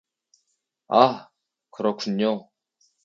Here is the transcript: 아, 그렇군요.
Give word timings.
아, 0.87 1.29
그렇군요. 1.69 2.49